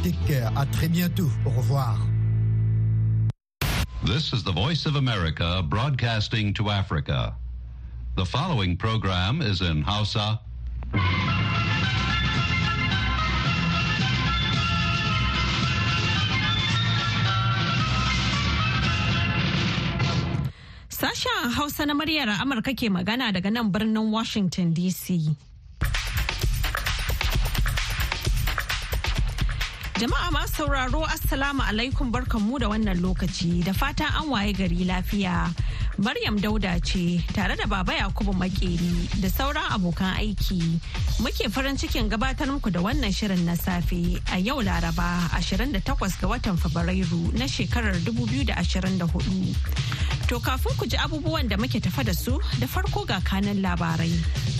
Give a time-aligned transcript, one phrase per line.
[0.00, 0.30] Arctique.
[0.30, 1.28] Euh, à très bientôt.
[1.44, 1.98] Au revoir.
[4.04, 7.34] This is the Voice of America broadcasting to Africa.
[8.16, 10.40] The following program is in Hausa.
[20.88, 25.36] Sashen Hausa na muryar Amurka ke magana daga nan birnin Washington DC.
[30.00, 35.52] Jama'a ma sauraro Assalamu alaikum barkanmu da wannan lokaci da fatan an waye gari lafiya.
[36.00, 40.56] Maryam Dauda ce tare da Baba Yakubu Makeri da sauran abokan aiki.
[41.20, 45.76] Muke farin cikin gabatar muku da wannan shirin na safe a yau Laraba 28
[46.20, 50.00] ga watan Fabrairu na shekarar 2024.
[50.30, 54.14] To kafin ku ji abubuwan da muke tafa da su da farko ga kanan labarai.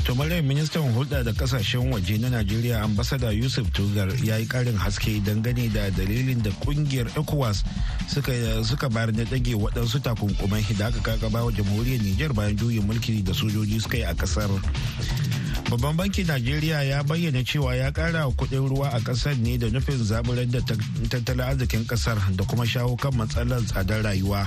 [0.04, 5.22] To ministan hulɗa da ƙasashen waje na Najeriya ambasada Yusuf Tugar ya yi ƙarin haske
[5.22, 7.62] dangane da dalilin da ƙungiyar ECOWAS
[8.08, 10.98] suka bayar na ɗage waɗansu takunkumai da aka
[11.30, 14.50] kakaba wa jamhuriyar Nijar bayan juyin mulki da sojoji suka yi a ƙasar.
[15.70, 20.02] Babban bankin Najeriya ya bayyana cewa ya kara kuɗin ruwa a ƙasar ne da nufin
[20.02, 20.58] zaburar da
[21.08, 24.46] tattalin arzikin ƙasar da kuma shawo kan matsalar tsadar rayuwa.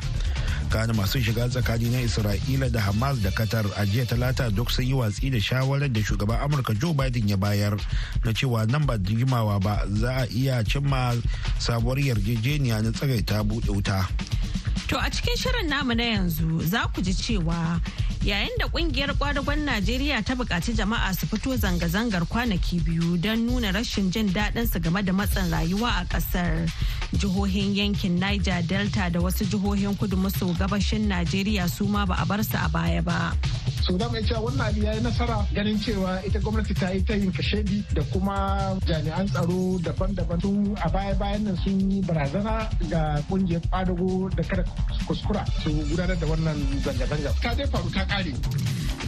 [0.73, 4.85] tsakanin masu shiga tsakani na isra'ila da hamas da qatar a jiya talata duk sun
[4.85, 7.77] yi watsi da shawarar da shugaban amurka joe biden ya bayar
[8.25, 11.13] na cewa nan ba jimawa ba za a iya cimma
[11.61, 14.09] sabuwar yarjejeniya na tsagaita buɗe wuta
[14.87, 17.79] to a cikin shirin namu na yanzu za ku ji cewa
[18.23, 23.71] yayin da ƙungiyar kwadagon najeriya ta buƙaci jama'a su fito zanga-zangar kwanaki biyu don nuna
[23.71, 26.69] rashin jin daɗin su game da matsin rayuwa a ƙasar
[27.13, 32.25] jihohin yankin niger delta da wasu jihohin kudu maso gabashin najeriya su ma ba a
[32.25, 33.35] bar su a baya ba.
[33.85, 37.03] So da mai cewa wannan abu ya yi nasara ganin cewa ita gwamnati ta yi
[37.03, 42.69] ta yin kashedi da kuma jami'an tsaro daban-daban su a baya-bayan nan sun yi barazana
[42.87, 44.63] ga ƙungiyar kwadago da kada
[45.07, 48.31] kuskura su gudanar da wannan zanga-zanga ta dai faru ta kare.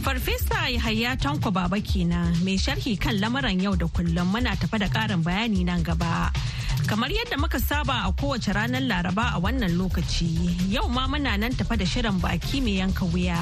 [0.04, 4.88] Farfesa Yahaya Tanko Baba kenan mai sharhi kan lamuran yau da kullum muna tafa da
[4.92, 6.30] ƙarin bayani nan gaba.
[6.86, 11.50] Kamar yadda muka saba a kowace ranar Laraba a wannan lokaci, yau ma muna nan
[11.52, 13.36] tafa da shirin baki mai yanka wuya.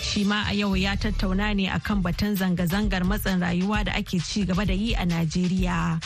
[0.00, 4.44] Shi ma a yau ya tattauna ne akan batun zanga-zangar matsin rayuwa da ake ci
[4.46, 6.00] gaba da yi a Najeriya.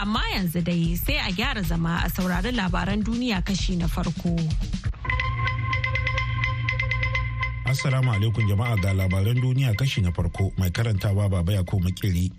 [0.00, 4.38] Amma yanzu dai sai a gyara zama a saurari labaran duniya kashi na farko.
[7.66, 12.30] Assalamu alaikum jama'a ga labaran duniya kashi na farko mai karantawa baba ya ko makiri.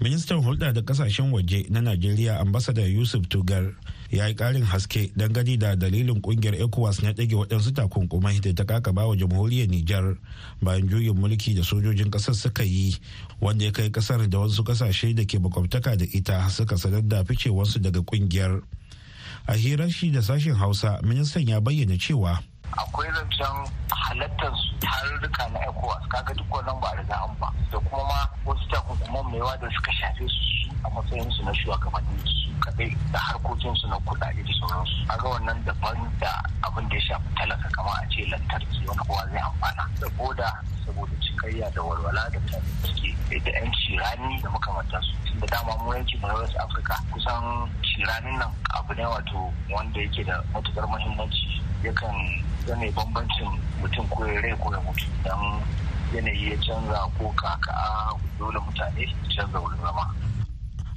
[0.00, 3.72] Ministan hulɗa da ƙasashen waje na Najeriya ambasada Yusuf Tugar
[4.10, 8.64] ya yi ƙarin haske dangane da dalilin ƙungiyar ECOWAS na ɗage waɗansu takunkumai da ta
[8.64, 10.16] kakaba wa jamhuriyar Nijar
[10.62, 12.96] bayan juyin mulki da sojojin ƙasar suka yi
[13.40, 17.24] wanda ya kai ƙasar da wasu ƙasashe da ke makwabtaka da ita suka sanar da
[17.24, 18.62] ficewarsu daga ƙungiyar.
[19.48, 23.56] A hirar shi da sashen Hausa, ministan ya bayyana cewa akwai zancen
[23.90, 26.02] halattar tarurruka na ecowas.
[26.08, 27.48] Kaga duk wannan ba riga an ba.
[27.70, 32.18] Da kuma ma wasu takunkuman mai da suka shafe su a matsayin su na shugabanni
[32.24, 35.06] su kaɗai da harkokin su na kuɗaɗe da sauransu.
[35.08, 36.30] Kaga wannan daban da
[36.62, 39.84] abin da ya shafi talaka kama a ce lantarki wani kowa zai amfana.
[40.00, 40.48] Saboda
[40.86, 45.12] saboda cikayya da walwala da mutane suke da yanci rani da makamantansu.
[45.40, 50.24] Da dama mu yanki na wasu afirka kusan shiranin nan abu ne wato wanda yake
[50.24, 51.60] da matuƙar muhimmanci.
[51.84, 52.14] Yakan
[52.66, 53.48] zane bambancin
[53.80, 55.62] mutum ko ya rai ko ya mutu don
[56.14, 57.72] yanayi ya canza ko kaka
[58.38, 59.06] dole mutane
[59.36, 60.14] canza wurin zama.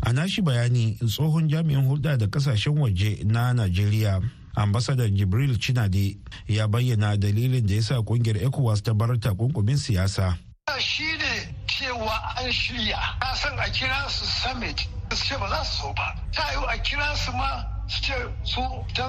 [0.03, 4.22] A nashi bayani tsohon jami'in hulɗa da ƙasashen waje na najeriya
[4.56, 10.38] ambasadar jibril cinade ya bayyana dalilin da ya sa ƙungiyar ecowas ta bar takunkumin siyasa.
[10.80, 12.97] Shi ne cewa an shirya.
[13.19, 16.16] Na san a kira su summit su ce ba za su so ba.
[16.31, 18.13] Ta yi a kira su ma su ce
[18.44, 18.61] su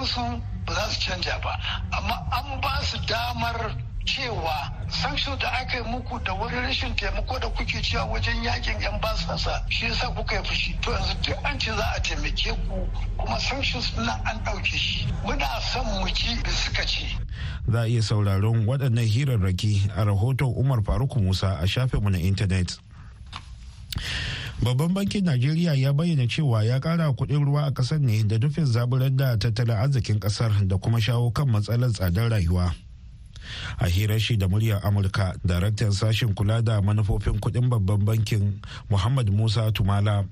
[0.07, 1.55] su ba za su canja ba.
[1.93, 7.39] Amma an ba su damar cewa sanction da aka yi muku da wani rashin taimako
[7.39, 10.81] da kuke cewa wajen yaƙin yan basasa shi yasa kuka yi fushi.
[10.81, 15.07] To yanzu duk an ce za a taimake ku kuma sanctions na an ɗauke shi.
[15.25, 17.05] Muna son mu ji da suka ce.
[17.71, 22.79] Za a iya sauraron waɗannan hirarraki a rahoton umar faruk musa a shafinmu na intanet.
[24.63, 28.67] Babban bankin najeriya ya bayyana cewa ya kara kuɗin ruwa a ƙasar ne da nufin
[28.67, 32.75] zaburar da tattalin arzikin ƙasar da kuma shawo kan matsalar tsadar rayuwa.
[33.81, 38.61] A hirar shi da muryar amurka daraktan sashen kula da manufofin kuɗin babban bankin
[38.91, 40.25] muhammad musa tumala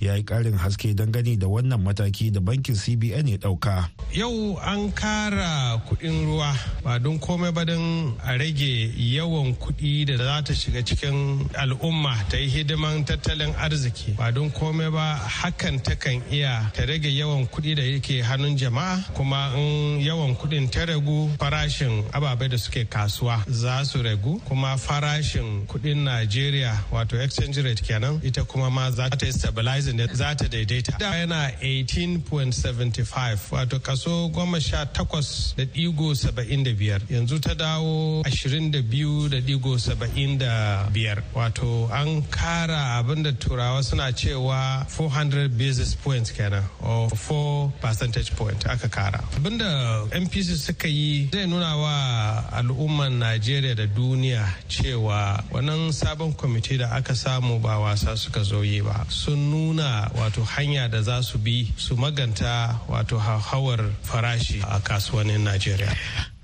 [0.00, 3.88] ya yi ƙarin haske dangane da wannan mataki da bankin cbn ya ɗauka.
[4.12, 6.54] yau an kara kuɗin ruwa
[6.84, 12.14] ba don komai ba don a rage yawan kuɗi da za ta shiga cikin al'umma
[12.28, 17.46] ta yi hidiman tattalin arziki ba don komai ba hakan takan iya ta rage yawan
[17.46, 22.84] kuɗi da yake hannun jama'a kuma in yawan kuɗin ta ragu farashin ababai da suke
[22.88, 28.90] kasuwa za su ragu kuma farashin kuɗin najeriya wato exchange rate kenan ita kuma ma
[28.90, 29.32] za ta yi
[29.62, 30.98] stabilizing da za ta daidaita.
[30.98, 37.00] Da yana 18.75 wato kaso goma sha takwas da ɗigo saba'in da biyar.
[37.10, 41.22] Yanzu ta dawo ashirin da biyu da ɗigo saba'in da biyar.
[41.34, 48.34] Wato an kara abin da turawa suna cewa 400 basis points kenan or 4 percentage
[48.36, 49.20] point aka kara.
[49.36, 56.78] Abinda mpc suka yi zai nuna wa al'umman najeriya da duniya cewa wannan sabon kwamiti
[56.78, 59.06] da aka samu ba wasa suka zo yi ba.
[59.08, 65.44] Sun nuna wato hanya da za su bi su maganta wato hauhawar farashi a kasuwannin
[65.44, 65.92] Najeriya.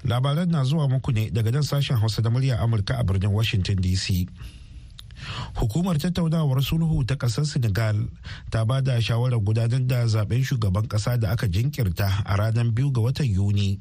[0.05, 3.77] Labaran na zuwa muku ne daga nan sashen Hausa da murya Amurka a birnin Washington
[3.81, 4.29] DC.
[5.57, 7.97] Hukumar tattaunawar sulhu ta ƙasar Senegal
[8.51, 12.93] ta ba da shawarar gudanar da zaɓen shugaban ƙasa da aka jinkirta a ranar biyu
[12.93, 13.81] ga watan Yuni.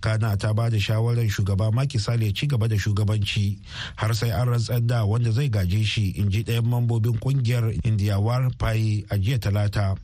[0.00, 3.58] Kana ta ba da shawarar shugaba Macky Sall ya ci gaba da shugabanci
[3.96, 8.50] har sai an rantsar da wanda zai gaje shi in ji ɗayan mambobin ƙungiyar indiyawar
[8.58, 9.96] pai a jiya talata.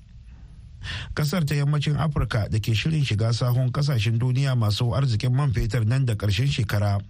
[1.15, 5.85] Kasar ta yammacin afirka da ke shirin shiga sahun ƙasashen duniya masu arzikin man fetur
[5.87, 7.01] nan da ƙarshen shekara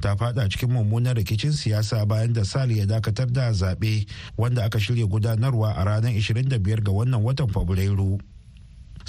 [0.00, 4.06] ta fada cikin mummunan rikicin siyasa bayan da sali ya dakatar da zaɓe
[4.36, 8.18] wanda aka shirya gudanarwa a ranar 25 ga wannan watan fabrairu.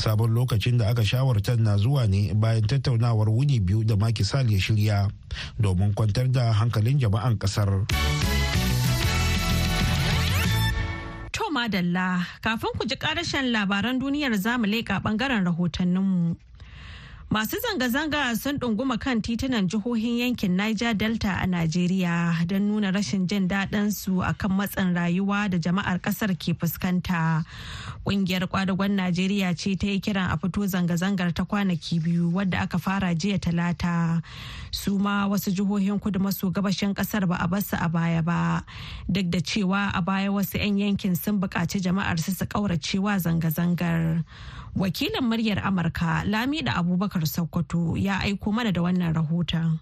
[0.01, 4.49] Sabon lokacin da aka shawartar na zuwa ne bayan tattaunawar wuni biyu da Macky Sall
[4.49, 4.97] ya shirya
[5.61, 7.85] domin kwantar da hankalin jama'an ƙasar.
[11.51, 16.35] Madalla kafin ku ji karashen labaran duniyar za mu leƙa ɓangaren rahotanninmu.
[17.31, 23.25] Masu zanga-zanga sun ɗunguma kan titunan jihohin yankin Niger Delta a Najeriya don nuna rashin
[23.25, 27.45] jin daɗin su akan matsin rayuwa da jama'ar ƙasar ke fuskanta.
[28.03, 32.77] Ƙungiyar kwadagon Najeriya ce ta yi kiran a fito zanga-zangar ta kwanaki biyu wadda aka
[32.77, 34.21] fara jiya talata.
[34.71, 38.65] Su ma wasu jihohin kudu maso gabashin ƙasar ba a ba su a baya ba.
[39.09, 44.25] Duk da cewa a baya wasu 'yan yankin sun buƙaci jama'ar su su ƙauracewa zanga-zangar.
[44.75, 49.79] Wakilin muryar amurka lamida abubakar sokoto ya aiko mana da wannan rahoton.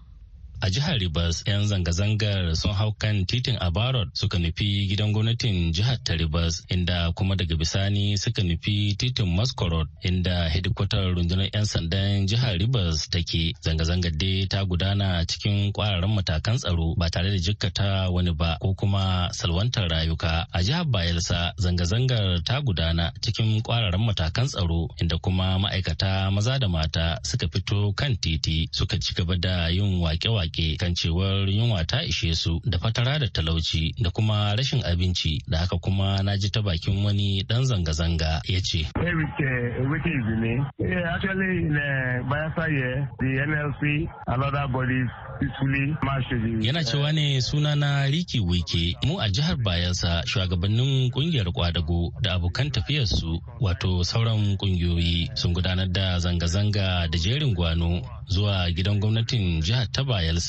[0.62, 5.96] A jihar Rivers 'yan zanga-zangar sun hau kan titin Abarot suka nufi gidan gwamnatin jihar
[6.04, 12.28] ta Rivers inda kuma daga bisani suka nufi titin Maskorod inda hedikwatar rundunar 'yan sandan
[12.28, 13.56] jihar Rivers take.
[13.64, 18.74] Zanga-zangar dai ta gudana cikin kwararan matakan tsaro ba tare da jikkata wani ba ko
[18.76, 20.44] kuma salwantar rayuka.
[20.52, 26.68] A jihar Bayelsa zanga-zangar ta gudana cikin kwararan matakan tsaro inda kuma ma'aikata maza da
[26.68, 31.84] mata suka fito kan titi suka ci gaba da yin wake-wake wake kan cewar yunwa
[31.86, 35.42] ta ishe su da fatara da talauci da kuma rashin abinci.
[35.48, 38.86] Da haka kuma na ji ta bakin wani dan zanga-zanga ya ce.
[46.64, 48.96] Yana cewa ne suna na Riki Wike.
[49.06, 55.88] Mu a jihar Bayelsa shugabannin ƙungiyar kwadago da abokan tafiyarsu wato sauran kungiyoyi sun gudanar
[55.92, 60.39] da zanga-zanga da jerin gwano zuwa gidan gwamnatin jihar ta Bayelsa.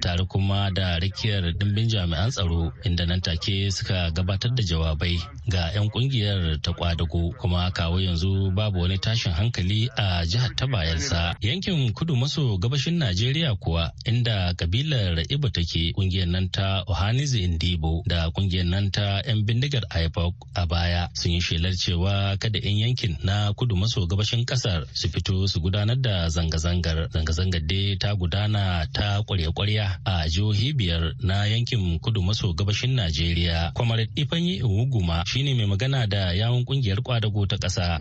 [0.00, 5.18] Tare kuma da rakiyar dimbin jami'an tsaro inda nan take suka gabatar da jawabai
[5.48, 10.66] ga 'yan ƙungiyar ta kwadago kuma kawo yanzu babu wani tashin hankali a jihar ta
[10.66, 11.34] Bayelsa.
[11.40, 18.02] Yankin kudu maso gabashin Najeriya kuwa inda kabilar Ibo take ƙungiyar nan ta Ohanizi Indibo
[18.06, 22.78] da ƙungiyar nan ta 'yan bindigar IPOC a baya sun yi shelar cewa kada 'yan
[22.78, 27.08] yankin na kudu maso gabashin ƙasar su fito su gudanar da zanga-zangar.
[27.12, 33.72] Zanga-zangar dai ta gudana ta kwarya-kwarya a jihohi biyar na yankin kudu maso gabashin Najeriya.
[33.74, 37.98] Kwamar Ifanyi Iwuguma shine mai magana da yawun ƙungiyar kwadago ta ƙasa.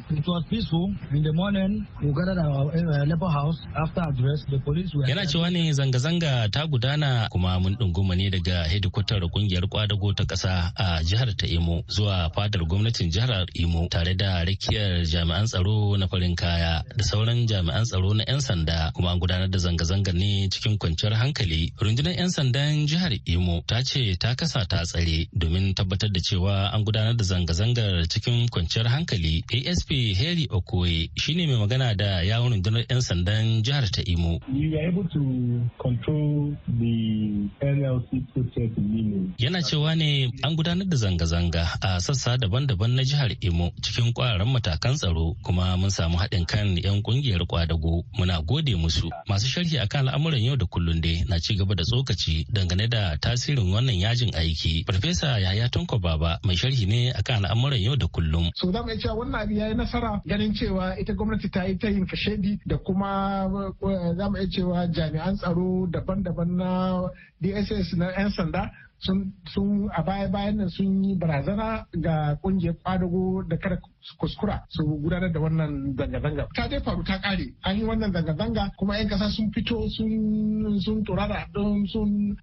[5.09, 10.23] Yana cewa ne zanga-zanga ta gudana kuma mun ɗunguma ne daga hedikwatar ƙungiyar kwadago ta
[10.29, 15.97] ƙasa a jihar ta Imo zuwa fadar gwamnatin jihar Imo tare da rakiyar jami'an tsaro
[15.97, 20.13] na farin kaya da sauran jami'an tsaro na 'yan sanda kuma an gudanar da zanga-zangar
[20.13, 25.27] ne cikin kwanciyar hankali rundunar 'yan sandan jihar imo ta ce ta kasa ta tsare
[25.31, 29.43] domin tabbatar da cewa an gudanar da zanga-zangar cikin kwanciyar hankali.
[29.71, 29.89] Asp
[30.19, 34.39] harry okoye shine mai magana da yawon rundunar 'yan sandan jihar ta imo.
[39.39, 44.49] Yana cewa ne an gudanar da zanga-zanga a sassa daban-daban na jihar imo cikin kwararan
[44.51, 49.09] matakan tsaro kuma mun samu haɗin kan 'yan ƙungiyar kwadago muna gode musu.
[49.29, 53.17] Masu sharhi akan al'amuran yau da kullum dai na ci gaba da tsokaci dangane da
[53.19, 54.83] tasirin wannan yajin aiki.
[54.87, 58.49] Farfesa yaya tonko baba mai sharhi ne akan al'amuran yau da kullum.
[58.55, 61.75] So za mu iya cewa wannan abu yayi nasara ganin cewa ita gwamnati ta yi
[61.77, 63.43] ta yin kashedi da kuma
[63.83, 66.69] eh, za mu iya cewa jami'an tsaro daban-daban na
[67.41, 68.71] dss na 'yan sanda
[69.03, 73.77] sun a baya-bayan nan sun yi barazana ga ƙungiyar kwadago da kada
[74.17, 76.47] kuskura su gudanar da wannan zanga-zanga.
[76.55, 81.03] Ta dai faru ta kare an yi wannan zanga-zanga kuma 'yan kasa sun fito sun
[81.05, 81.47] turara
[81.87, 82.35] sun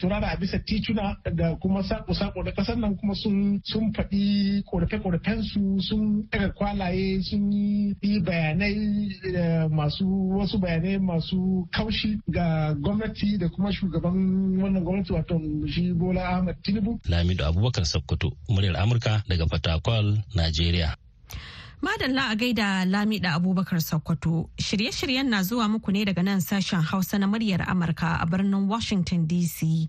[0.00, 3.60] turara a bisa tituna da kuma sako-sako da ƙasar nan kuma sun
[3.94, 10.06] faɗi korafe-korafen su sun ɗaga kwalaye sun yi bayanai masu
[10.38, 14.16] wasu bayanai masu kaushi ga gwamnati da kuma shugaban
[14.62, 17.00] wannan gwamnati wato shi Bola Ahmed Tinubu.
[17.08, 20.53] Lamido Abubakar Sokoto, muryar Amurka daga Fatakwal, Najeriya.
[21.84, 24.48] Madalla a gaida Lamida Abubakar Sokoto.
[24.58, 29.26] Shirye-shiryen na zuwa muku ne daga nan sashen Hausa na muryar Amurka a birnin Washington
[29.26, 29.88] DC.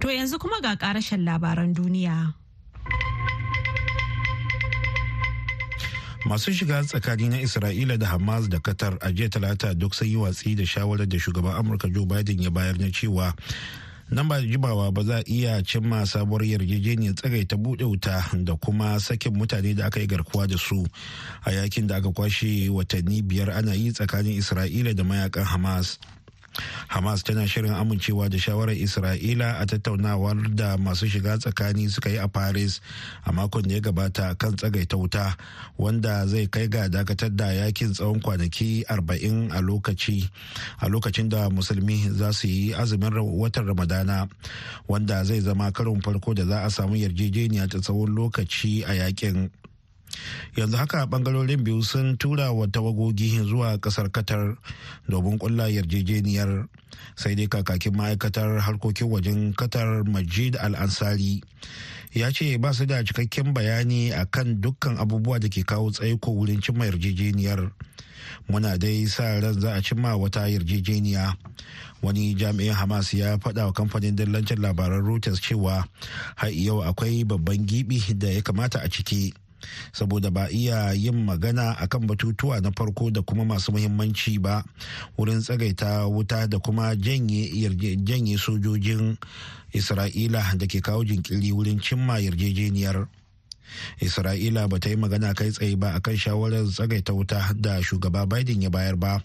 [0.00, 2.34] To yanzu kuma ga karashen labaran duniya.
[6.26, 10.16] Masu shiga tsakani na Isra'ila da Hamas da Qatar a jiya talata duk sun yi
[10.16, 13.32] watsi da shawarar da shugaban Amurka Joe Biden ya bayar na cewa
[14.10, 19.00] nan ba jimawa ba za a iya cimma sabuwar yarjejeniyar tsagaita buɗe wuta da kuma
[19.00, 20.86] sakin mutane da aka yi garkuwa da su.
[21.44, 25.98] A yaƙin da aka kwashe watanni biyar ana yi tsakanin isra'ila da mayaƙan hamas.
[26.96, 32.16] Hamas tana shirin amincewa da shawarar isra'ila a tattaunawar da masu shiga tsakani suka yi
[32.18, 32.80] a paris
[33.24, 35.36] a makon da ya gabata kan tsagaita wuta
[35.78, 40.24] wanda zai kai ga dakatar da yaƙin tsawon kwanaki 40 a lokaci
[40.80, 44.28] a lokacin da musulmi za su yi azumin watan ramadana
[44.88, 49.50] wanda zai zama karin farko da za a samu yarjejeniya ta tsawon lokaci a yaƙin.
[50.56, 54.56] Yanzu haka ɓangarorin biyu sun tura wa tawagogi zuwa ƙasar qatar
[55.08, 56.68] domin kulla yarjejeniyar.
[57.16, 61.40] Sai dai kakakin ma'aikatar harkokin wajen qatar majid al-ansari
[62.16, 66.32] ya ce ba su da cikakken bayani a kan dukkan abubuwa da ke kawo tsaiko
[66.32, 67.70] wurin cimma yarjejeniyar.
[68.48, 71.36] Muna dai sa ran za a cimma wata yarjejeniya.
[72.02, 75.84] Wani jami'in hamas ya faɗa wa kamfanin dillancin labaran reuters cewa
[76.36, 79.34] har yau akwai babban gibi da ya kamata a ciki
[79.92, 84.64] saboda ba iya yin magana akan batutuwa na farko da kuma masu muhimmanci ba
[85.18, 89.16] wurin tsagaita wuta da kuma janye sojojin
[89.72, 93.08] isra'ila da ke kawo jinkiri wurin cimma yarjejeniyar.
[94.00, 98.62] Isra'ila ba ta yi magana kai tsaye ba akan shawarar tsagaita wuta da shugaba biden
[98.62, 99.20] ya bayar ba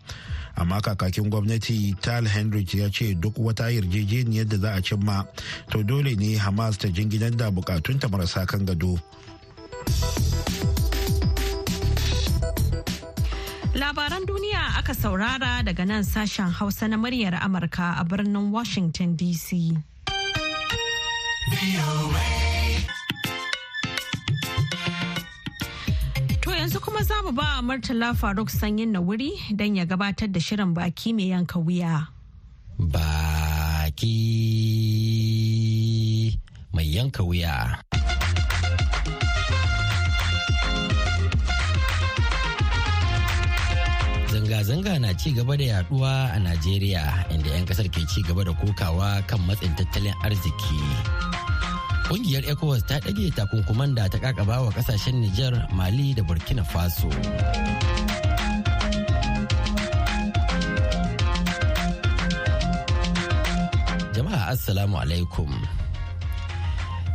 [0.57, 5.25] amma kakakin gwamnati tal henrich ya ce duk wata yarjejeniyar da za a cimma
[5.69, 8.97] to dole ne hamas ta jinginar da bukatunta marasa kan gado.
[13.81, 19.75] Labaran duniya aka saurara daga nan sashen Hausa na muryar Amurka a birnin Washington DC.
[26.41, 30.39] To yanzu kuma za mu ba Murtala Faruk sanyin na wuri don ya gabatar da
[30.39, 32.07] shirin baki mai yanka wuya.
[32.79, 34.07] Baki
[36.73, 37.81] mai yanka wuya.
[44.61, 47.01] Zanga-zanga na ci gaba da yaɗuwa a Najeriya
[47.33, 50.77] inda 'yan ƙasar ke ci gaba da kokawa kan matsin tattalin arziki.
[52.05, 57.09] Ƙungiyar ECOWAS ta ɗage takunkuman da ta kakaba wa ƙasashen Nijar, Mali da Burkina Faso.
[64.13, 65.49] Jama'a Assalamu alaikum.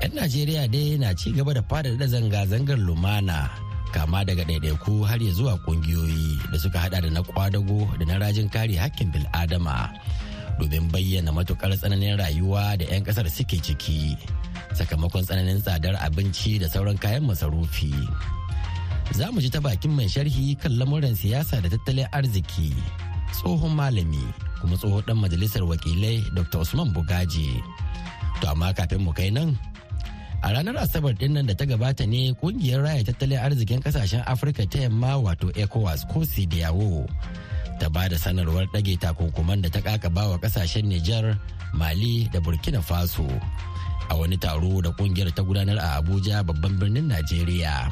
[0.02, 3.65] 'Yan Najeriya dai na ci gaba da faɗaɗa zanga-zangar lumana
[3.96, 8.20] kama daga ɗaiɗaiku har ya zuwa ƙungiyoyi da suka hada da na kwadago da na
[8.20, 9.88] rajin kare hakkin bil'adama
[10.60, 14.12] domin bayyana matuƙar tsananin rayuwa da 'yan ƙasar suke ciki
[14.76, 17.88] sakamakon tsananin tsadar abinci da sauran kayan masarufi.
[19.16, 22.76] Za mu ji ta bakin mai sharhi kan lamuran siyasa da tattalin arziki
[23.32, 24.20] tsohon malami
[24.60, 27.64] kuma tsohon dan majalisar wakilai dr usman bugaji.
[28.44, 29.56] To amma kafin mu kai nan
[30.42, 34.66] a ranar asabar ɗin nan da ta gabata ne ƙungiyar raya tattalin arzikin ƙasashen afirka
[34.70, 36.22] ta yamma wato ecowas ko
[36.56, 37.06] yawo
[37.78, 41.36] ta ba da sanarwar ɗage takunkuman da ta kakaba wa ƙasashen Nijar,
[41.76, 43.28] Mali da Burkina Faso
[44.08, 47.90] a wani taro da ƙungiyar ta gudanar a Abuja babban birnin Najeriya.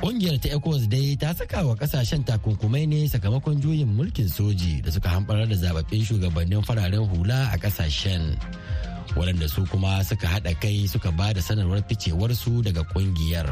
[0.00, 4.90] Kungiyar ta ECOWAS dai ta saka wa ƙasashen takunkumai ne sakamakon juyin mulkin soji da
[4.90, 8.36] suka hamɓarar da zababbin shugabannin fararen hula a ƙasashen.
[9.16, 13.48] Waɗanda su kuma suka haɗa kai suka ba da sanarwar ficewarsu daga ƙungiyar.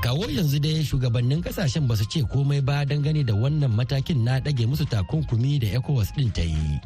[0.00, 4.40] kawo yanzu dai shugabannin ƙasashen ba su ce komai ba dangane da wannan matakin na
[4.40, 6.80] ɗage musu takunkumi da ecowas ɗin ta yi.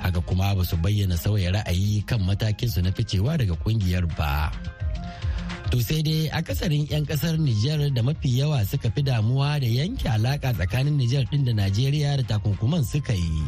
[0.00, 4.48] Haka kuma ba su bayyana sauya ra'ayi kan matakinsu na ficewa daga ƙungiyar ba.
[5.68, 10.08] To sai dai akasarin 'yan ƙasar niger da mafi yawa suka fi damuwa da yanke
[10.08, 13.44] alaka tsakanin niger ɗin da najeriya da takunkuman suka yi.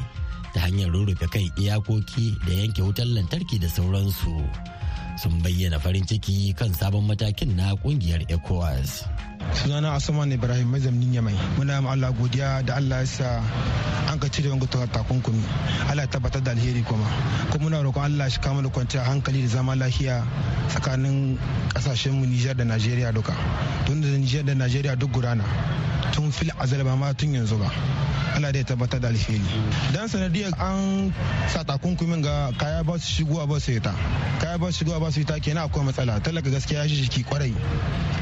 [0.54, 4.35] Ta hanyar rurrufe kai iyakoki da yanke wutar lantarki da sauransu.
[5.21, 9.04] sun bayyana farin ciki kan sabon matakin na ƙungiyar ecowas
[9.54, 11.35] sunana asuman ibrahim mazamnin yamai.
[11.56, 13.42] Muna ma allah godiya da allah ya sa
[14.11, 15.42] an ka cire wanga takunkumi.
[15.90, 17.06] Allah ya tabbatar da alheri kuma.
[17.50, 20.25] Kuma muna roƙon allah shi kama da kwanciyar hankali da zama lafiya
[20.68, 21.38] tsakanin
[21.75, 23.32] ƙasashen mu nijar da najeriya duka.
[23.87, 25.44] Tun da nijar da najeriya duk gudana.
[26.12, 27.70] Tun fil azal ba ma tun yanzu ba.
[28.37, 29.40] Allah dai tabbatar da alheri.
[29.92, 31.12] Dan sanadiyar an
[31.49, 33.94] sa takunkumin ga kaya ba su shigowa ba su ta
[34.38, 36.20] kaya ba su shigowa ba su ta kenan akwai matsala.
[36.23, 37.54] Talaka gaskiya shi jiki ƙwarai.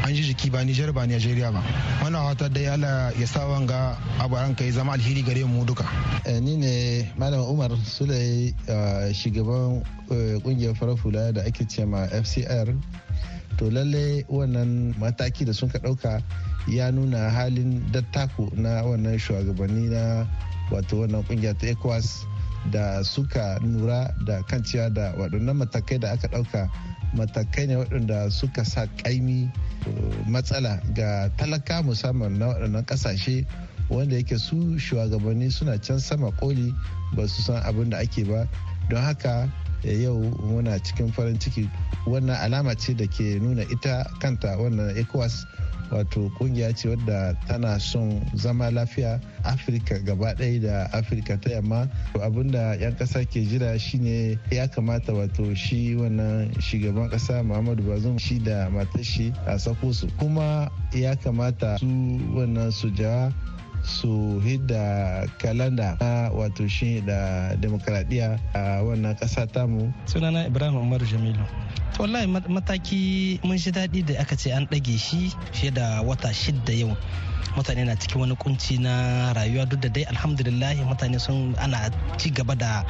[0.05, 1.65] An ji jiki ba Nijar ba Nijeriya ba.
[2.05, 5.85] Wannan wata dai Allah ya sa wanga abaran kai zama alheri gare mu duka.
[6.41, 8.53] Ni ne malam Umar Sule
[9.17, 9.83] shugaban
[10.45, 12.77] ƙungiyar farar hula da ake ce ma FCR
[13.57, 16.23] to lalle wannan mataki da sun ka ɗauka
[16.69, 20.29] ya nuna halin dattako na wannan shugabanni na
[20.71, 22.25] wato wannan ƙungiya ta ecowas.
[22.71, 26.69] Da suka nura da kan cewa da waɗannan matakai da aka ɗauka
[27.15, 29.51] matakai ne waɗanda suka sa ƙaimi
[30.27, 33.47] matsala ga talaka musamman na waɗannan ƙasashe
[33.91, 36.75] wanda yake su shugabanni suna can sama koli
[37.17, 38.49] ba su san abin da ake ba.
[38.91, 39.49] Don haka
[39.83, 41.71] yau muna cikin farin ciki.
[42.07, 45.45] Wannan alama ce da ke nuna ita kanta wannan ecowas
[45.91, 51.89] wato ƙungiya ce wadda tana son zama lafiya afirka gaba ɗaya da afirka ta yamma.
[52.21, 58.19] Abinda 'yan ƙasa ke jira shine ya kamata wato shi wannan shugaban ƙasa muhammadu bazum
[58.19, 60.09] shi da matashi a sako su.
[60.19, 61.87] Kuma ya kamata su
[62.35, 63.33] wannan su jawa
[63.89, 69.89] su hidda kalanda na wato shi da demokradiyya a wannan ƙasa tamu.
[70.05, 71.41] Sunana ibrahim umar jamilu.
[71.97, 76.29] To wallahi mataki mun shi daɗi da aka ce an ɗage shi fiye da wata
[76.29, 76.97] shidda yau.
[77.57, 82.31] Mutane na cikin wani kunci na rayuwa duk da dai alhamdulillah mutane sun ana ci
[82.31, 82.85] gaba da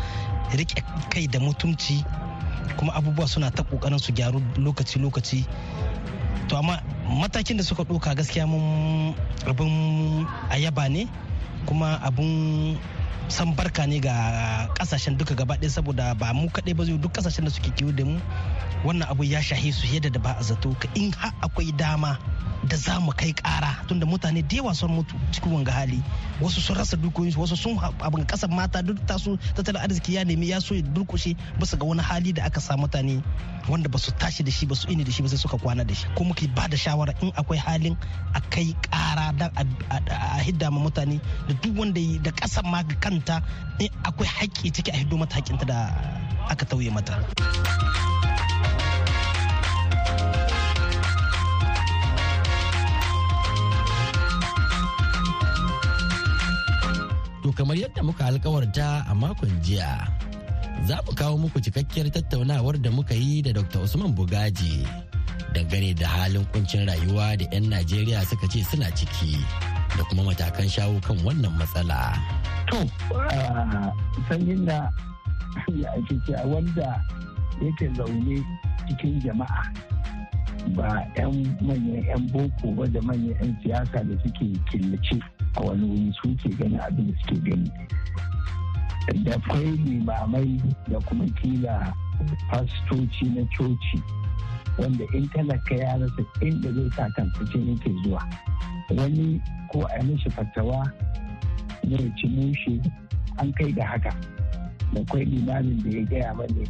[0.51, 2.03] riƙe kai da mutumci
[2.77, 5.47] kuma abubuwa suna ta ƙoƙarin su gyaru lokaci-lokaci.
[6.49, 9.15] To amma matakin da suka ɗauka gaskiya mun
[9.49, 11.09] abin ayaba ne
[11.67, 12.77] kuma abin
[13.29, 14.13] san barka ne ga
[14.77, 18.05] ƙasashen duka gaba ɗaya saboda ba mu kaɗai ba duk ƙasashen da suke kiwo da
[18.05, 18.21] mu
[18.85, 20.73] wannan abu ya shahe su yadda da ba a zato.
[20.95, 22.19] In har akwai dama
[22.69, 26.03] da za mu kai kara tunda mutane da yawa sun mutu cikin wanga hali
[26.41, 30.49] wasu sun rasa dukiyoyinsu wasu sun abin ƙasar mata duk tasu tattalin arziki ya nemi
[30.49, 33.23] ya so ya durkushe bisa ga wani hali da aka sa mutane
[33.69, 35.85] wanda ba su tashi da shi ba su ini da shi ba sai suka kwana
[35.85, 37.97] da shi ko muke ba da shawara in akwai halin
[38.35, 39.51] a kai kara dan
[40.11, 43.43] a hidda ma mutane da duk wanda da ƙasar ma kanta
[43.81, 45.79] in akwai haƙƙi ciki a hiddo mata haƙƙinta da
[46.49, 47.17] aka tauye mata.
[57.49, 60.05] To kamar yadda muka alkawarta a makon jiya,
[60.85, 63.81] za mu kawo muku cikakkiyar tattaunawar da muka yi da Dr.
[63.89, 64.85] Usman Bugaji
[65.57, 69.41] dangane da halin kuncin rayuwa da 'yan Najeriya suka ce suna ciki
[69.97, 72.13] da kuma matakan shawo kan wannan matsala.
[72.69, 72.85] To,
[74.29, 74.93] sanyin da
[75.73, 76.21] ya ake
[76.53, 77.01] wanda
[77.65, 78.45] yake zaune
[78.93, 79.65] cikin jama'a
[80.77, 81.33] ba 'yan
[81.65, 85.17] manyan 'yan boko ba da manyan 'yan siyasa da suke killace
[85.57, 87.71] a wani wuri su ke gani abin da suke gani.
[89.25, 91.93] Da kwai limamai da kuma kila
[92.51, 94.03] fastoci na coci
[94.79, 98.23] wanda in talaka ya rasa inda zai sa kansa yake zuwa.
[98.97, 99.41] Wani
[99.73, 100.93] ko a mishi fatawa
[101.85, 102.81] ne ci mushe
[103.39, 104.13] an kai da haka.
[104.93, 106.69] Da kwai limamin da ya gaya mani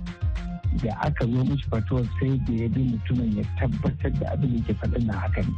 [0.82, 4.62] da aka zo mishi fatuwar sai da ya bi mutumin ya tabbatar da abin da
[4.66, 5.52] ke faɗin na haka ne.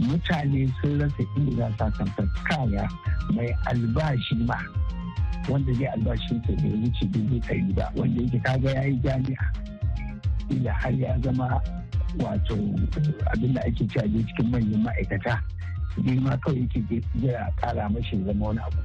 [0.00, 2.88] Mutane sun rasa inda za su kaya
[3.34, 4.58] mai albashi ma
[5.48, 9.46] wanda zai albashin sa bai wuce dubu ɗari ba wanda yake kaga ya yi jami'a
[10.50, 11.60] ila har ya zama
[12.18, 12.54] wato
[13.32, 15.40] abin da ake cewa cikin manyan ma'aikata
[16.02, 18.78] girma kawai yake jira kara mashi zama wani abu.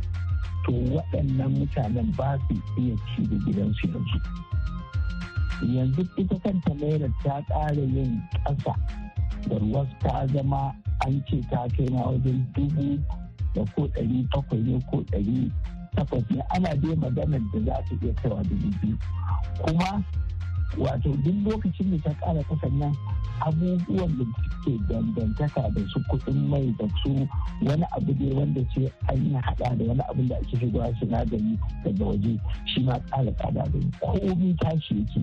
[0.66, 4.20] To waɗannan mutanen ba su iya ci da gidansu yanzu.
[5.76, 8.76] Yanzu ita kanta naira ta ƙara yin ƙasa
[9.48, 10.74] da ruwa ta zama
[11.06, 13.00] an ce ta kai na wajen dubu
[13.56, 15.52] da ko ɗari bakwai ne ko ɗari
[15.96, 16.42] takwas ne.
[16.56, 18.98] Ana dai maganar da za su iya kaiwa dubu biyu.
[19.62, 20.04] Kuma
[20.78, 22.94] wato duk lokacin da ta ƙara kasan nan
[23.42, 24.26] abubuwan da
[24.64, 27.28] suke dangantaka da su kuɗin mai da su
[27.66, 31.58] wani abu ne wanda ce an yi haɗa da wani abu da ake shigowa sinadari
[31.84, 35.22] daga waje shi ma ƙara tsada da komi tashi yake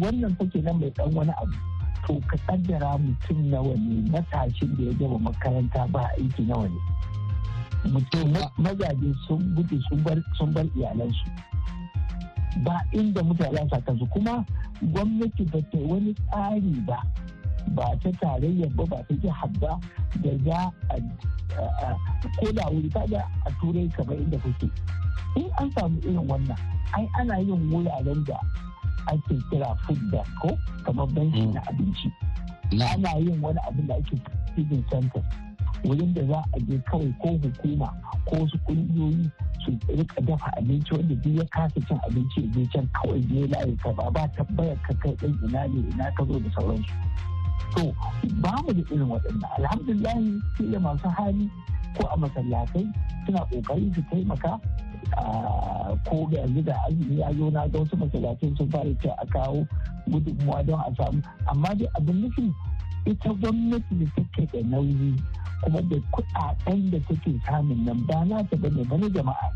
[0.00, 1.56] wannan fake nan mai ɗan wani abu.
[2.06, 6.80] To ka kaddara mutum nawa ne matashin da ya gama makaranta ba aiki nawa ne?
[7.90, 9.80] Mutum mazaje sun gudu
[10.38, 11.26] sun bar iyalansu.
[12.64, 14.44] Ba inda mutane sa kansu kuma
[14.92, 16.98] gwamnati ba ta wani tsari ba.
[17.74, 19.78] Ba ta tarayyar ba ba ta jihar ba
[20.22, 20.96] da za a
[22.40, 23.00] ko da wuri ga
[23.46, 24.68] a turai kamar inda kuke
[25.36, 26.58] in an samu irin wannan
[26.94, 28.38] ai ana yin wuraren da
[29.12, 30.58] ake kira food bank ko?
[30.84, 32.08] Kamar banki na abinci.
[32.72, 34.16] Ana yin wani abin da ake
[34.54, 35.22] feeding center
[35.84, 37.88] wurin da za a je kawai ko hukuma
[38.24, 39.30] ko wasu kungiyoyi
[39.64, 43.46] su riƙa dafa abinci wanda duk ya kasa cin abinci ya je can kawai je
[43.46, 46.92] layi ka ba ba tabbayar ka kai ɗan ina ne ina ka zo da sauransu.
[47.76, 47.92] To
[48.40, 49.50] ba mu da irin waɗannan.
[49.58, 50.16] Alhamdulillah
[50.72, 51.50] da masu hali
[51.96, 52.84] ko a masallatai
[53.26, 54.60] suna ƙoƙari su taimaka
[56.04, 59.66] ko yanzu da azumi ya zo na ga wasu masallatai sun fara ce a kawo
[60.08, 61.22] gudunmuwa don a samu.
[61.46, 62.52] Amma dai abin nufi
[63.06, 65.14] ita gwamnati da take da nauyi
[65.62, 69.48] kuma da kuɗaɗen da take samun nan ba na ta ba ne ba ne jama'a.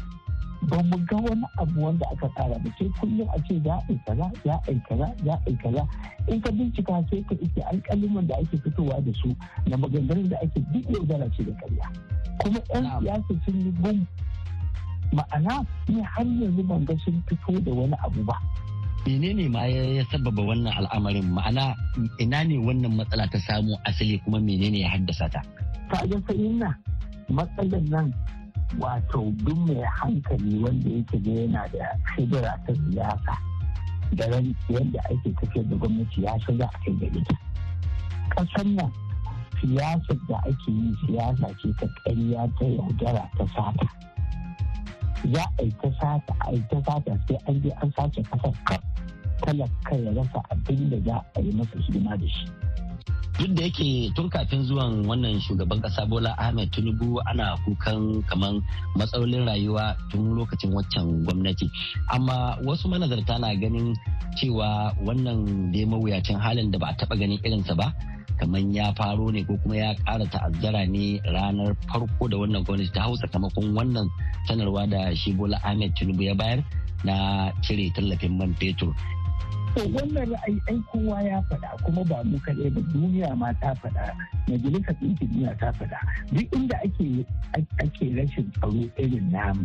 [0.67, 2.69] Ba mu ga wani abu wanda aka tsara ba.
[2.79, 5.83] Sai kullum a ce za a kaza za a yi kaza za a yi kaza.
[6.29, 9.31] In ka bincika sai ka ike alƙaliman da ake fitowa da su
[9.67, 11.87] na maganganun da ake duk yaudara ce da karya
[12.43, 13.99] kuma 'yan siyasa sun yi gum.
[15.15, 18.35] Ma'ana ni har yanzu ban ga sun fito da wani abu ba.
[19.07, 21.31] Menene ma ya sababa wannan al'amarin?
[21.33, 21.73] Ma'ana
[22.19, 25.41] ina ne wannan matsala ta samu asali kuma menene ya haddasa ta?
[25.89, 26.19] Ta ga
[26.59, 26.75] na
[27.33, 28.13] matsalar nan
[28.77, 33.35] wato duk mai hankali wanda yake da yana da shigara ta siyasa
[34.13, 34.25] da
[34.69, 37.23] yadda ake tafiyar da gwamnati ya shiga a kai gari.
[38.37, 38.93] Ƙasar nan
[39.61, 43.87] siyasar da ake yi siyasa ce ta ƙarya ta yaudara ta sata.
[45.33, 48.53] Za a yi ta sata a yi ta sata sai an je an sace ƙasar
[48.65, 48.81] kaf
[49.43, 52.47] talaka ya rasa abin da za a yi masa hidima da shi.
[53.39, 58.59] Duk da yake tun kafin zuwan wannan shugaban kasa bola ahmed tinubu ana kukan kamar
[58.99, 61.71] matsalolin rayuwa tun lokacin waccan gwamnati.
[62.11, 63.95] Amma wasu manazarta na ganin
[64.35, 67.95] cewa wannan dai mawuyacin halin da ba a taba ganin irinsa ba
[68.43, 72.91] kamar ya faro ne ko kuma ya ƙara ta'azzara ne ranar farko da wannan gwamnati
[72.91, 74.11] ta hau sakamakon wannan
[74.51, 76.59] sanarwa da shi bola ahmed tinubu ya bayar
[77.07, 78.91] na cire tallafin man fetur.
[79.77, 83.75] To wannan ra'ayi ai kowa ya faɗa kuma ba mu kaɗai ba duniya ma ta
[83.75, 84.15] faɗa
[84.49, 85.99] majalisar ɗinkin duniya ta faɗa.
[86.33, 89.65] Duk inda ake rashin tsaro irin namu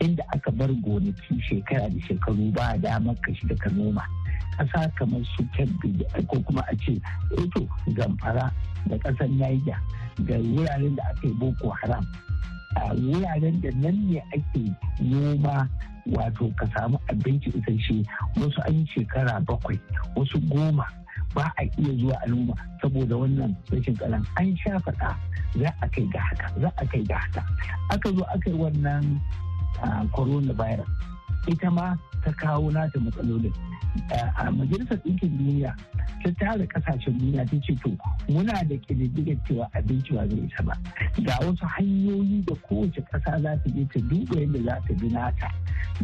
[0.00, 4.02] inda aka bar gonaki shekara da shekaru ba damar ka shiga ka noma
[4.56, 7.00] ƙasa kamar su kebbi ko kuma a ce
[7.38, 8.50] eto eh zamfara
[8.88, 9.76] da ƙasar niger
[10.24, 12.04] da wuraren da aka yi boko haram
[12.76, 14.64] a wuraren da nan ne ake
[15.00, 15.68] noma
[16.06, 18.04] wato ka samu abinci isasshe.
[18.36, 19.78] Wasu an shekara bakwai
[20.16, 20.86] wasu goma
[21.34, 25.14] ba a iya zuwa al'umma saboda wannan rashin kalan an sha faɗa
[25.58, 27.42] za a kai ga haka za a kai ga haka.
[27.90, 29.20] Aka zo aka yi wannan
[30.14, 30.88] coronavirus.
[31.46, 33.52] Ita ma ta kawo nata matsalolin.
[34.38, 35.74] A majalisar ɗinkin duniya
[36.22, 37.90] ta tara ƙasashen duniya ta ce to
[38.28, 40.74] muna da ƙididdigar cewa abinci ba zai isa ba.
[41.24, 45.08] Ga wasu hanyoyi da kowace ƙasa za ta je ta duba yadda za ta bi
[45.08, 45.48] nata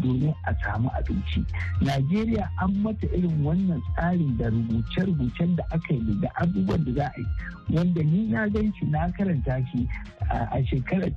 [0.00, 1.44] domin a samu abinci.
[1.80, 7.06] Najeriya an mata irin wannan tsarin da rubuce-rubucen da aka yi da abubuwan da za
[7.06, 7.26] a yi
[7.76, 9.86] wanda ni na gan shi na karanta shi
[10.30, 11.12] a shekarar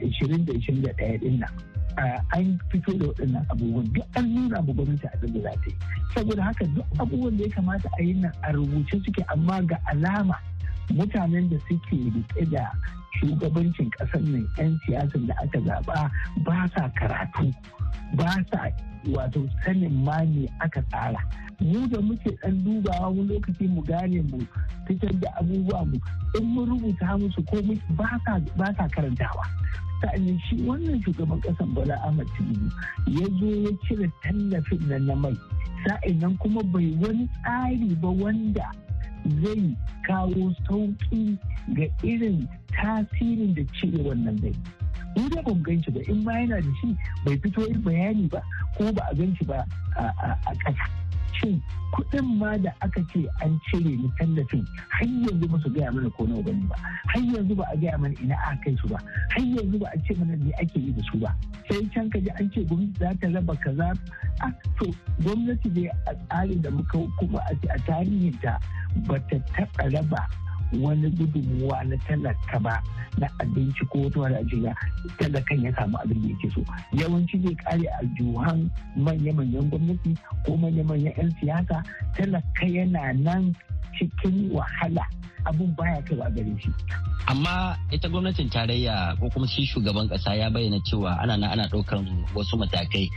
[0.00, 1.50] 2021 ɗin nan.
[2.32, 3.92] An fito da waɗannan abubuwan.
[3.92, 5.76] Duk an nuna mu gwamnati abin da za ta yi.
[6.14, 9.76] Saboda haka duk abubuwan da ya kamata a yi nan a rubuce suke amma ga
[9.90, 10.36] alama
[10.90, 12.72] mutanen da suke riƙe da
[13.20, 16.10] shugabancin ƙasar nan 'yan siyasan da aka zaɓa
[16.44, 17.52] ba sa karatu
[18.16, 18.70] ba sa
[19.10, 21.18] wato sanin ma ne aka tsara.
[21.60, 24.38] Mu da muke ɗan dubawa wani lokaci mu gane mu
[24.86, 25.98] fitar da abubuwa mu
[26.38, 27.58] in mun rubuta musu ko
[27.96, 29.44] ba sa karantawa.
[30.00, 32.68] Sa'anin shi wannan shugaban kasan bala ahmad tinubu
[33.06, 35.34] ya zo ya cire tallafin nan na mai.
[35.86, 38.68] Sa'in kuma bai wani tsari ba wanda
[39.42, 41.38] zai kawo sauƙi
[41.74, 44.54] ga irin tasirin da cire wannan zai
[45.16, 48.42] mu da ban gan ba in ma yana da shi bai fito yin bayani ba
[48.76, 49.64] ko ba a gan shi ba
[49.96, 51.07] a ƙasa.
[51.32, 51.62] Shin
[51.92, 56.10] kuɗin ma da aka ce an cire ni tallafin har yanzu ba su gaya mana
[56.10, 56.76] ko nawa ba ne ba.
[57.12, 58.98] Har yanzu ba a gaya mana ina aka kai su ba.
[59.30, 61.34] Har yanzu ba a ce mana me ake yi da su ba.
[61.68, 63.92] Sai can ka ji an ce gwamnati za ta raba kaza.
[64.40, 64.86] A to
[65.22, 68.58] gwamnati dai a tsarin da muka kuma a tarihinta
[69.06, 70.26] ba ta taɓa raba
[70.76, 72.82] wani gudunmuwa na talaka ba
[73.18, 74.74] na abinci ko wata wani ajiya
[75.18, 76.60] talakan ya samu abin da yake so.
[76.92, 80.12] Yawanci zai kare a juhan manya-manyan gwamnati
[80.46, 81.82] ko manya-manyan 'yan siyasa.
[82.16, 83.54] Talaka yana nan
[83.98, 85.02] cikin wahala.
[85.48, 86.70] Abun baya kaiwa gare shi.
[87.28, 91.64] Amma ita gwamnatin tarayya ko kuma shi shugaban kasa ya bayyana cewa ana na ana
[91.68, 92.04] ɗaukan
[92.36, 93.08] wasu matakai.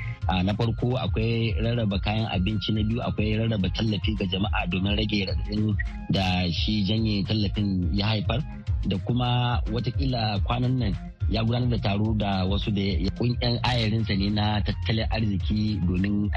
[0.44, 5.20] Na farko akwai rarraba kayan abinci na biyu akwai rarraba tallafi ga jama'a domin rage
[5.28, 5.76] raɗaɗin
[6.10, 8.39] da shi janye tallafin ya haifar
[8.88, 10.94] da kuma wataƙila kwanan nan
[11.32, 12.84] ya gudanar da taro da wasu da
[13.15, 16.28] kunyan ayarinsa ne na tattalin arziki domin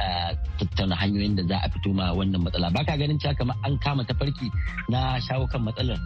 [0.59, 2.71] tattauna hanyoyin da za a fito ma wannan matsala.
[2.71, 4.47] Ba ka ganin cewa kamar an kama tafarki
[4.89, 5.99] na shawo kan matsalar?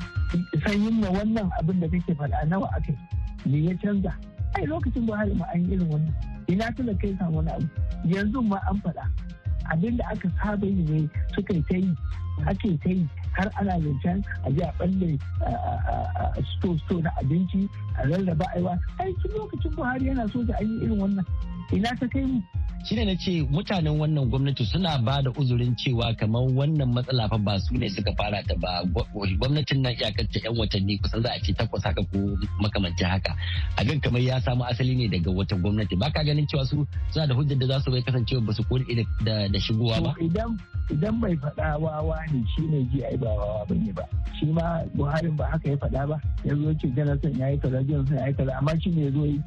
[0.64, 2.68] Sanyin na wannan abin da kake faɗa nawa
[3.44, 4.12] me ya canza?
[4.56, 6.14] Ai lokacin buhari ma an irin wannan.
[6.48, 7.68] Ina tuna kai samu wani abu?
[8.08, 9.04] Yanzu ma an faɗa.
[9.68, 11.04] Abin da aka saba yi ne
[11.36, 11.92] suka yi ta yi
[12.48, 13.04] ake ta yi.
[13.36, 15.18] Har ana zancen a ji a balle
[16.56, 18.78] sto-sto na abinci a rarraba aiwa.
[19.00, 21.26] Ai lokacin buhari yana so da an yi irin wannan.
[21.72, 22.40] Ina ta kai mu?
[22.86, 27.36] Shine na ce mutanen wannan gwamnati suna ba da uzurin cewa kamar wannan matsala fa
[27.38, 28.80] ba su ne suka fara ta ba.
[29.38, 32.18] Gwamnatin nan iyakacce yan watanni kusan za a ce takwas haka ko
[32.62, 33.34] makamanci haka.
[33.76, 35.96] Abin kamar ya samu asali ne daga wata gwamnati.
[35.98, 38.62] Ba ka ganin cewa su suna da hujjar da za su bai kasancewa ba su
[38.64, 38.84] kori
[39.24, 40.14] da shigowa ba?
[40.90, 44.04] Idan bai faɗa wawa ne shi ne ji ai ba wawa ba ne ba.
[44.38, 46.16] Shi ma buhari ba haka ya faɗa ba.
[46.46, 48.52] Ya zo ce jonathan ya yi kaza jonathan ya yi kaza.
[48.56, 49.42] Amma shi ne ya zo yi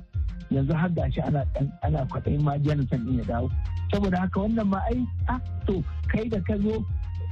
[0.49, 1.45] yanzu har gashi ana
[1.83, 3.49] ana kwaɗayin ma jonathan ya dawo.
[3.91, 6.83] Saboda haka wannan ma ai a to kai da ka zo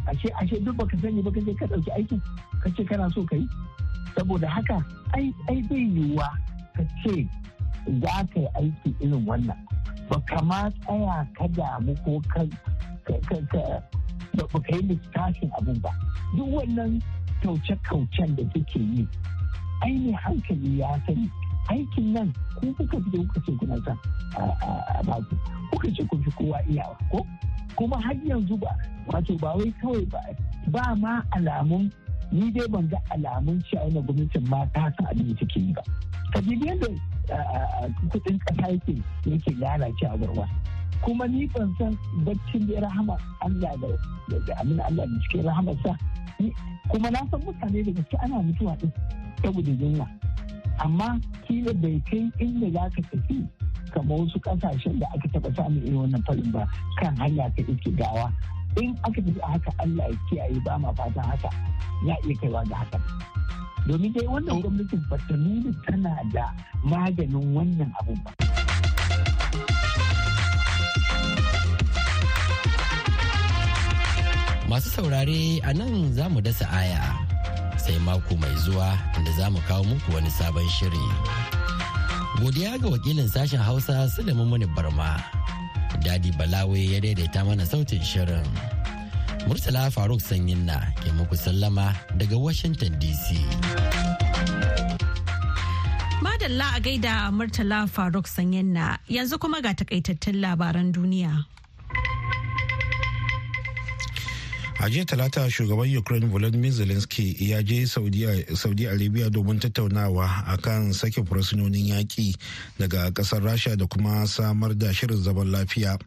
[0.08, 2.22] ashe ashe duk baka sani ba kaje ka ɗauki aikin
[2.64, 3.48] ka ce kana so ka yi.
[4.16, 4.78] Saboda haka
[5.14, 6.28] ai ai zai yiwuwa
[6.76, 7.28] ka ce
[8.02, 9.58] za ka yi aiki irin wannan.
[10.10, 12.44] Ba kama tsaya ka damu ko ka
[14.38, 15.90] ba ka yi littafin abin ba.
[16.38, 17.02] Duk wannan
[17.44, 19.08] kauce-kaucen da suke yi
[19.84, 21.30] ainihin hankali ya sani.
[21.70, 23.98] Aikin nan ko kuka fi kuka ce kuna son
[24.38, 25.36] a baku.
[25.72, 27.26] Kuka ce kun fi kowa iyawa ko?
[27.76, 28.72] Kuma har yanzu ba
[29.08, 30.20] wato ba wai kawai ba
[30.68, 31.92] ba ma alamun
[32.32, 35.82] ni dai ban ga alamun cewa wannan gwamnatin ma ta san abin take yi ba.
[36.34, 36.88] Kabilu yadda
[38.12, 38.94] kuɗin kasa yake
[39.26, 40.46] yake lalacewa garwa
[41.02, 43.74] kuma ni ban san baccin da rahama Allah
[44.46, 45.94] da amin Allah da cikin rahamarsa.
[46.90, 48.92] Kuma na san mutane da gaske ana mutuwa din
[49.42, 50.08] saboda yunwa.
[50.86, 53.38] Amma kila bai kai inda za ka tafi
[53.94, 56.64] kamar wasu ƙasashen da aka taba samun irin wannan farin ba
[57.00, 58.32] kan hanya ta iske gawa.
[58.82, 61.50] In aka tafi haka Allah ya kiyaye ba ma fatan haka.
[62.06, 63.00] Ya iya kaiwa ga haka.
[63.88, 66.46] Domin dai wannan gwamnatin ba ta nuna tana da
[66.86, 68.32] maganin wannan abun ba.
[74.70, 77.29] Masu saurare a nan za mu dasa aya.
[77.90, 78.90] Sai mako mai zuwa
[79.26, 81.06] da za mu kawo muku wani sabon shiri.
[82.42, 85.18] Godiya ga wakilin sashen Hausa Sulaiman Muni Barma.
[86.06, 88.46] Dadi Balawe ya daidaita mana sautin shirin.
[89.48, 93.26] Murtala Faruk Sanyin na ke muku sallama daga Washington DC.
[96.22, 101.34] Madalla a gaida Murtala Faruk Sanyin na yanzu kuma ga takaitattun labaran duniya.
[104.82, 107.86] A jiya talata shugaban ukraine volodymyr zelensky ya je
[108.56, 112.36] saudi arabia domin tattaunawa akan sake fursunonin yaƙi
[112.80, 116.00] daga ƙasar rasha da kuma samar da shirin zaman lafiya.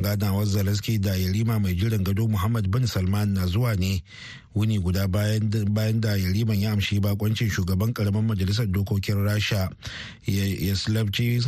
[0.00, 4.02] Ganawar zelensky da yarima mai jiran gado muhammad bin salman na zuwa ne
[4.56, 9.68] wuni guda bayan da yariman ya amshi bakoncin shugaban ƙaramin majalisar dokokin rasha
[10.26, 11.44] yaslavci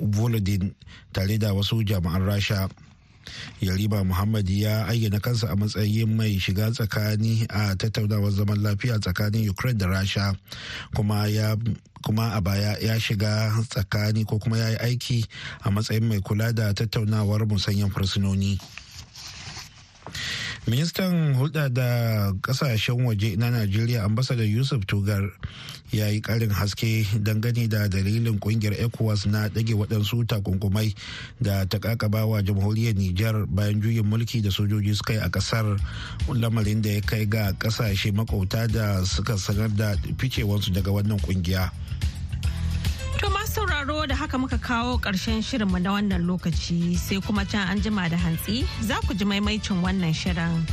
[0.00, 0.74] volodin
[1.12, 2.68] tare da wasu jami'an rasha.
[3.60, 9.48] Yarima muhammad ya ayyana kansa a matsayin mai shiga tsakani a tattaunawar zaman lafiya tsakanin
[9.50, 10.34] ukraine da rasha.
[10.94, 11.56] Kuma ya
[12.02, 15.26] kuma a baya ya shiga tsakani ko kuma ya yi aiki
[15.64, 18.58] a matsayin mai kula da tattaunawar musanyen fursunoni.
[20.66, 21.88] Ministan hulɗa da
[22.42, 25.26] ƙasashen waje na najeriya ambassador yusuf tugar
[25.90, 30.94] ya yi ƙarin haske dangane da dalilin ƙungiyar ecowas na ɗage waɗansu takunkumai
[31.40, 35.76] da ta ƙaƙabawa jamhuriyar nijar bayan juyin mulki da sojoji suka yi a ƙasar
[36.30, 41.70] lamarin da ya kai ga ƙasashe makauta da suka sanar da ficewansu daga wannan ƙungiya.
[44.32, 48.64] Haka muka kawo ƙarshen shirinmu na wannan lokaci sai kuma can an jima da hantsi
[48.80, 50.64] za ku ji maimaicin wannan shirin.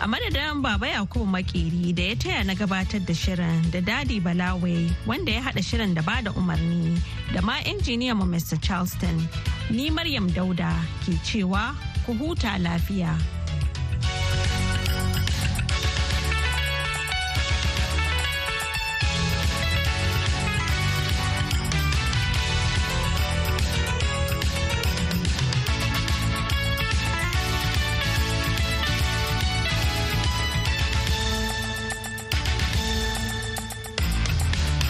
[0.00, 4.88] A madadin Baba Yakubu Makeri da ya taya na gabatar da shirin da Dadi Balawe
[5.06, 6.96] wanda ya haɗa shirin da ba da umarni
[7.34, 8.56] da ma injiniyan mu Mr.
[8.62, 9.28] Charleston.
[9.68, 10.72] Ni Maryam Dauda
[11.04, 13.12] ke cewa ku huta lafiya.